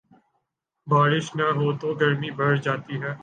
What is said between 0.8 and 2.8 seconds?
بارش نہ ہوتو گرمی بڑھ